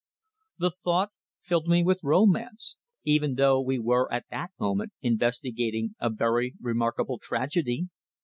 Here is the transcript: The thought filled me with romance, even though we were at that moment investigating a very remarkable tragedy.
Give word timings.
The 0.57 0.71
thought 0.83 1.11
filled 1.43 1.67
me 1.67 1.83
with 1.83 1.99
romance, 2.01 2.75
even 3.03 3.35
though 3.35 3.61
we 3.61 3.77
were 3.77 4.11
at 4.11 4.25
that 4.31 4.49
moment 4.59 4.93
investigating 5.03 5.93
a 5.99 6.09
very 6.09 6.55
remarkable 6.59 7.19
tragedy. 7.19 7.85